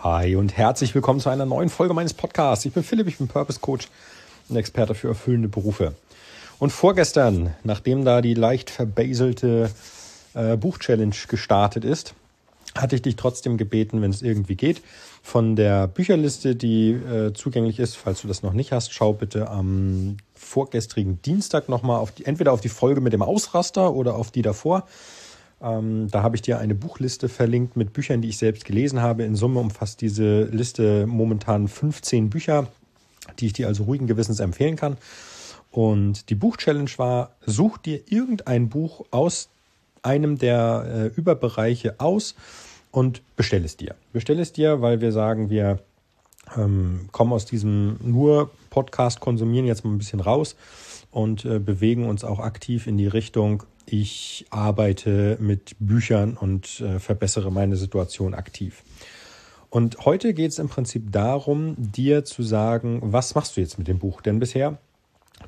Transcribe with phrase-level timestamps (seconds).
[0.00, 2.66] Hi und herzlich willkommen zu einer neuen Folge meines Podcasts.
[2.66, 3.88] Ich bin Philipp, ich bin Purpose Coach
[4.50, 5.94] und Experte für erfüllende Berufe.
[6.58, 9.70] Und vorgestern, nachdem da die leicht verbaselte
[10.34, 12.12] äh, Buchchallenge gestartet ist,
[12.74, 14.82] hatte ich dich trotzdem gebeten, wenn es irgendwie geht,
[15.22, 19.48] von der Bücherliste, die äh, zugänglich ist, falls du das noch nicht hast, schau bitte
[19.48, 24.30] am vorgestrigen Dienstag nochmal auf die, entweder auf die Folge mit dem Ausraster oder auf
[24.30, 24.86] die davor.
[25.60, 29.24] Ähm, da habe ich dir eine Buchliste verlinkt mit Büchern, die ich selbst gelesen habe.
[29.24, 32.68] In Summe umfasst diese Liste momentan 15 Bücher,
[33.38, 34.96] die ich dir also ruhigen Gewissens empfehlen kann.
[35.70, 39.48] Und die Buchchallenge war, such dir irgendein Buch aus
[40.02, 42.34] einem der äh, Überbereiche aus
[42.90, 43.94] und bestell es dir.
[44.12, 45.80] Bestell es dir, weil wir sagen, wir
[46.56, 50.54] ähm, kommen aus diesem nur Podcast konsumieren jetzt mal ein bisschen raus
[51.10, 56.98] und äh, bewegen uns auch aktiv in die Richtung, ich arbeite mit Büchern und äh,
[56.98, 58.82] verbessere meine Situation aktiv.
[59.70, 63.88] Und heute geht es im Prinzip darum, dir zu sagen, was machst du jetzt mit
[63.88, 64.20] dem Buch?
[64.20, 64.78] Denn bisher,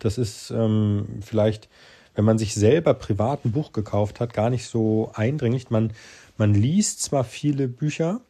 [0.00, 1.68] das ist ähm, vielleicht,
[2.14, 5.70] wenn man sich selber privat ein Buch gekauft hat, gar nicht so eindringlich.
[5.70, 5.92] Man,
[6.36, 8.20] man liest zwar viele Bücher,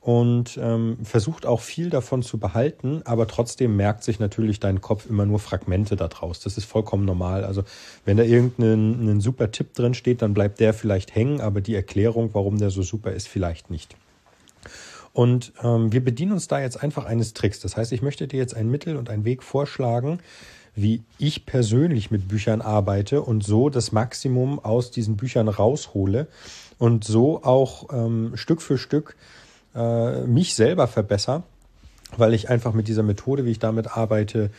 [0.00, 5.06] und ähm, versucht auch viel davon zu behalten, aber trotzdem merkt sich natürlich dein Kopf
[5.08, 6.40] immer nur Fragmente daraus.
[6.40, 7.44] Das ist vollkommen normal.
[7.44, 7.64] Also
[8.04, 12.30] wenn da irgendein super Tipp drin steht, dann bleibt der vielleicht hängen, aber die Erklärung,
[12.32, 13.96] warum der so super ist, vielleicht nicht.
[15.12, 17.58] Und ähm, wir bedienen uns da jetzt einfach eines Tricks.
[17.58, 20.20] Das heißt, ich möchte dir jetzt ein Mittel und einen Weg vorschlagen,
[20.76, 26.28] wie ich persönlich mit Büchern arbeite und so das Maximum aus diesen Büchern raushole
[26.78, 29.16] und so auch ähm, Stück für Stück
[29.74, 31.42] äh, mich selber verbessere,
[32.16, 34.50] weil ich einfach mit dieser Methode, wie ich damit arbeite,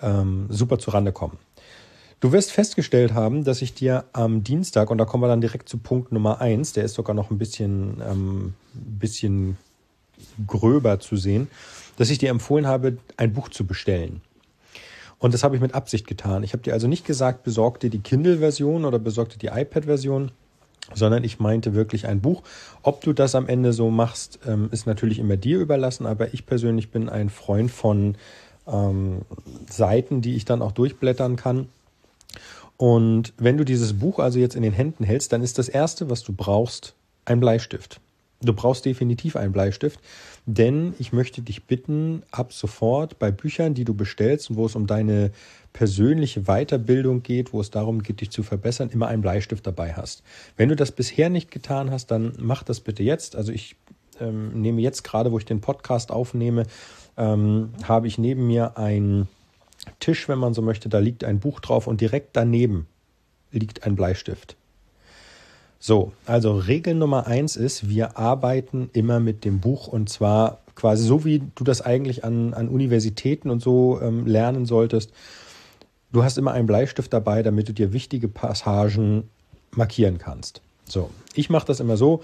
[0.00, 1.34] ähm, super zurande komme.
[2.20, 5.68] Du wirst festgestellt haben, dass ich dir am Dienstag, und da kommen wir dann direkt
[5.68, 9.58] zu Punkt Nummer eins, der ist sogar noch ein bisschen, ähm, bisschen
[10.46, 11.48] gröber zu sehen,
[11.98, 14.22] dass ich dir empfohlen habe, ein Buch zu bestellen.
[15.18, 16.42] Und das habe ich mit Absicht getan.
[16.42, 20.30] Ich habe dir also nicht gesagt, besorg dir die Kindle-Version oder besorg dir die iPad-Version,
[20.94, 22.42] sondern ich meinte wirklich ein Buch.
[22.82, 26.46] Ob du das am Ende so machst, ähm, ist natürlich immer dir überlassen, aber ich
[26.46, 28.16] persönlich bin ein Freund von
[28.66, 29.22] ähm,
[29.68, 31.68] Seiten, die ich dann auch durchblättern kann.
[32.76, 36.10] Und wenn du dieses Buch also jetzt in den Händen hältst, dann ist das Erste,
[36.10, 38.00] was du brauchst, ein Bleistift.
[38.42, 39.98] Du brauchst definitiv einen Bleistift,
[40.44, 44.76] denn ich möchte dich bitten, ab sofort bei Büchern, die du bestellst und wo es
[44.76, 45.30] um deine
[45.72, 50.22] persönliche Weiterbildung geht, wo es darum geht, dich zu verbessern, immer einen Bleistift dabei hast.
[50.56, 53.36] Wenn du das bisher nicht getan hast, dann mach das bitte jetzt.
[53.36, 53.76] Also ich
[54.20, 56.64] ähm, nehme jetzt gerade, wo ich den Podcast aufnehme,
[57.16, 59.28] ähm, habe ich neben mir einen
[60.00, 62.86] Tisch, wenn man so möchte, da liegt ein Buch drauf und direkt daneben
[63.50, 64.56] liegt ein Bleistift.
[65.78, 71.04] So, also Regel Nummer eins ist, wir arbeiten immer mit dem Buch und zwar quasi
[71.04, 75.12] so, wie du das eigentlich an, an Universitäten und so ähm, lernen solltest.
[76.12, 79.28] Du hast immer einen Bleistift dabei, damit du dir wichtige Passagen
[79.72, 80.60] markieren kannst.
[80.88, 82.22] So, ich mache das immer so,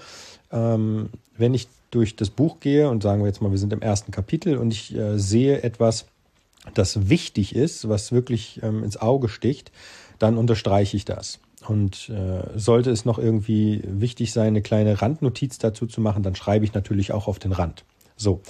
[0.51, 3.81] ähm, wenn ich durch das Buch gehe und sagen wir jetzt mal, wir sind im
[3.81, 6.05] ersten Kapitel und ich äh, sehe etwas,
[6.73, 9.71] das wichtig ist, was wirklich ähm, ins Auge sticht,
[10.17, 11.39] dann unterstreiche ich das.
[11.67, 16.35] Und äh, sollte es noch irgendwie wichtig sein, eine kleine Randnotiz dazu zu machen, dann
[16.35, 17.85] schreibe ich natürlich auch auf den Rand.
[18.15, 18.41] So,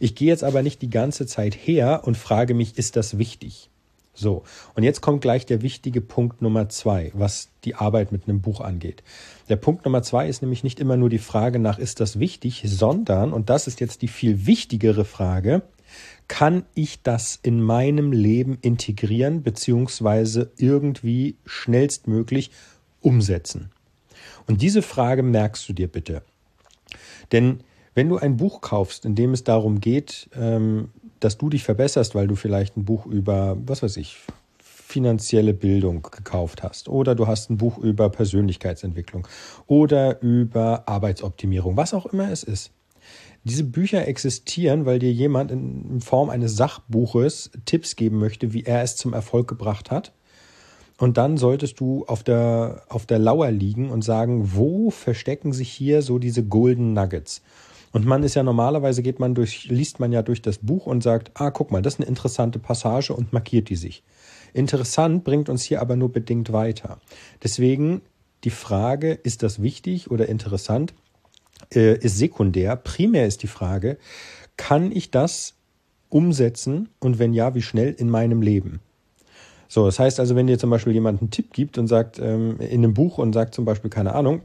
[0.00, 3.70] ich gehe jetzt aber nicht die ganze Zeit her und frage mich, ist das wichtig?
[4.14, 4.42] So,
[4.74, 8.60] und jetzt kommt gleich der wichtige Punkt Nummer zwei, was die Arbeit mit einem Buch
[8.60, 9.02] angeht.
[9.48, 12.62] Der Punkt Nummer zwei ist nämlich nicht immer nur die Frage nach, ist das wichtig,
[12.66, 15.62] sondern, und das ist jetzt die viel wichtigere Frage,
[16.32, 22.50] kann ich das in meinem Leben integrieren beziehungsweise irgendwie schnellstmöglich
[23.02, 23.70] umsetzen?
[24.46, 26.22] Und diese Frage merkst du dir bitte.
[27.32, 27.60] Denn
[27.94, 30.88] wenn du ein Buch kaufst, in dem es darum geht, ähm,
[31.20, 34.16] dass du dich verbesserst, weil du vielleicht ein Buch über, was weiß ich,
[34.62, 39.28] finanzielle Bildung gekauft hast oder du hast ein Buch über Persönlichkeitsentwicklung
[39.66, 42.72] oder über Arbeitsoptimierung, was auch immer es ist,
[43.44, 48.82] diese Bücher existieren, weil dir jemand in Form eines Sachbuches Tipps geben möchte, wie er
[48.82, 50.12] es zum Erfolg gebracht hat.
[50.98, 55.70] Und dann solltest du auf der, auf der Lauer liegen und sagen, wo verstecken sich
[55.70, 57.42] hier so diese Golden Nuggets?
[57.90, 61.02] Und man ist ja normalerweise geht man durch, liest man ja durch das Buch und
[61.02, 64.02] sagt, ah, guck mal, das ist eine interessante Passage und markiert die sich.
[64.54, 66.98] Interessant bringt uns hier aber nur bedingt weiter.
[67.42, 68.02] Deswegen
[68.44, 70.94] die Frage, ist das wichtig oder interessant?
[71.74, 72.76] Äh, ist sekundär.
[72.76, 73.98] Primär ist die Frage,
[74.56, 75.54] kann ich das
[76.08, 78.80] umsetzen und wenn ja, wie schnell in meinem Leben?
[79.68, 82.60] So, das heißt also, wenn dir zum Beispiel jemand einen Tipp gibt und sagt, ähm,
[82.60, 84.42] in einem Buch und sagt zum Beispiel, keine Ahnung,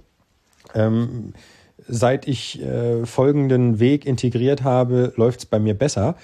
[0.73, 1.33] ähm,
[1.87, 6.15] seit ich äh, folgenden Weg integriert habe, läuft es bei mir besser,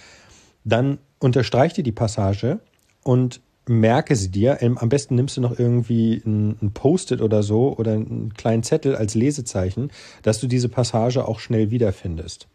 [0.63, 2.59] dann unterstreich dir die Passage
[3.03, 4.57] und merke sie dir.
[4.61, 8.95] Ähm, am besten nimmst du noch irgendwie ein, Post-it oder so oder einen kleinen Zettel
[8.95, 12.47] als Lesezeichen, dass du diese Passage auch schnell wiederfindest.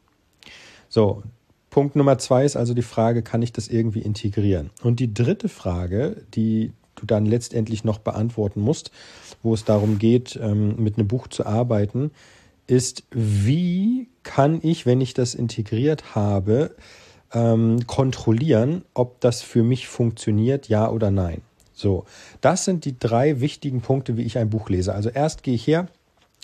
[0.88, 1.22] So,
[1.70, 4.70] Punkt Nummer zwei ist also die Frage, kann ich das irgendwie integrieren?
[4.82, 8.90] Und die dritte Frage, die du dann letztendlich noch beantworten musst,
[9.42, 12.10] wo es darum geht, ähm, mit einem Buch zu arbeiten,
[12.66, 16.74] ist, wie kann ich, wenn ich das integriert habe,
[17.32, 21.42] ähm, kontrollieren, ob das für mich funktioniert, ja oder nein.
[21.74, 22.04] So,
[22.40, 24.94] das sind die drei wichtigen Punkte, wie ich ein Buch lese.
[24.94, 25.86] Also erst gehe ich her,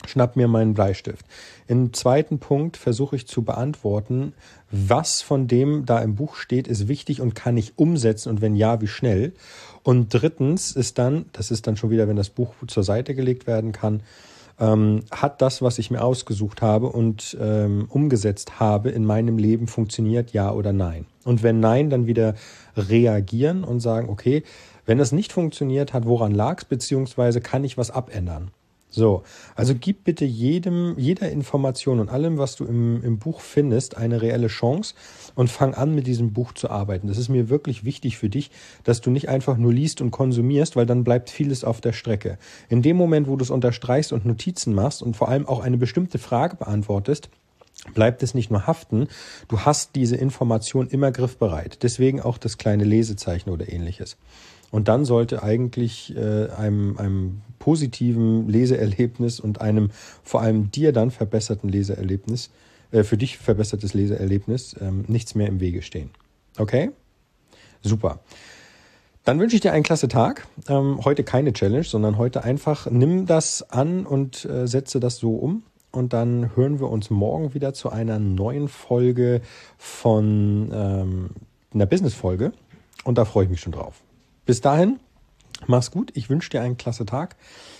[0.06, 1.26] schnapp mir meinen Bleistift.
[1.66, 4.34] Im zweiten Punkt versuche ich zu beantworten,
[4.70, 8.54] was von dem da im Buch steht, ist wichtig und kann ich umsetzen und wenn
[8.54, 9.32] ja, wie schnell.
[9.82, 13.46] Und drittens ist dann, das ist dann schon wieder, wenn das Buch zur Seite gelegt
[13.46, 14.02] werden kann,
[14.60, 19.66] ähm, hat das, was ich mir ausgesucht habe und ähm, umgesetzt habe in meinem Leben
[19.66, 21.06] funktioniert, ja oder nein?
[21.24, 22.34] Und wenn nein, dann wieder
[22.76, 24.42] reagieren und sagen, okay,
[24.86, 28.50] wenn das nicht funktioniert hat, woran lag es, beziehungsweise kann ich was abändern?
[28.94, 29.24] So,
[29.56, 34.22] also gib bitte jedem, jeder Information und allem, was du im, im Buch findest, eine
[34.22, 34.94] reelle Chance
[35.34, 37.08] und fang an, mit diesem Buch zu arbeiten.
[37.08, 38.52] Das ist mir wirklich wichtig für dich,
[38.84, 42.38] dass du nicht einfach nur liest und konsumierst, weil dann bleibt vieles auf der Strecke.
[42.68, 45.76] In dem Moment, wo du es unterstreichst und Notizen machst und vor allem auch eine
[45.76, 47.30] bestimmte Frage beantwortest,
[47.94, 49.08] bleibt es nicht nur haften,
[49.48, 51.82] du hast diese Information immer griffbereit.
[51.82, 54.16] Deswegen auch das kleine Lesezeichen oder ähnliches.
[54.70, 59.90] Und dann sollte eigentlich äh, einem, einem positiven Leseerlebnis und einem
[60.22, 62.50] vor allem dir dann verbesserten Leseerlebnis,
[62.92, 66.10] äh, für dich verbessertes Leseerlebnis, ähm, nichts mehr im Wege stehen.
[66.58, 66.90] Okay?
[67.80, 68.20] Super.
[69.24, 70.46] Dann wünsche ich dir einen klasse Tag.
[70.68, 75.34] Ähm, heute keine Challenge, sondern heute einfach nimm das an und äh, setze das so
[75.34, 75.62] um.
[75.90, 79.40] Und dann hören wir uns morgen wieder zu einer neuen Folge
[79.78, 81.30] von ähm,
[81.72, 82.52] einer Business-Folge.
[83.04, 84.02] Und da freue ich mich schon drauf.
[84.44, 85.00] Bis dahin,
[85.66, 86.10] mach's gut.
[86.14, 87.36] Ich wünsche dir einen klasse Tag.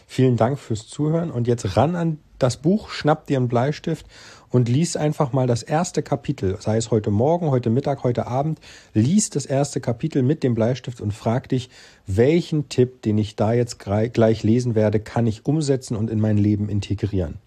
[0.07, 1.31] Vielen Dank fürs Zuhören.
[1.31, 4.07] Und jetzt ran an das Buch, schnapp dir einen Bleistift
[4.51, 8.61] und lies einfach mal das erste Kapitel, sei es heute Morgen, heute Mittag, heute Abend.
[8.93, 11.71] Lies das erste Kapitel mit dem Bleistift und frag dich,
[12.07, 16.37] welchen Tipp, den ich da jetzt gleich lesen werde, kann ich umsetzen und in mein
[16.37, 17.39] Leben integrieren.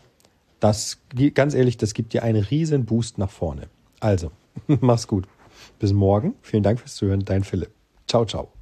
[0.60, 0.98] Das,
[1.36, 3.68] ganz ehrlich, das gibt dir einen riesen Boost nach vorne.
[4.00, 4.31] Also,
[4.68, 5.28] mach's gut.
[5.80, 6.36] Bis morgen.
[6.42, 7.24] Vielen Dank fürs Zuhören.
[7.24, 7.72] Dein Philipp.
[8.07, 8.56] Ciao, ciao.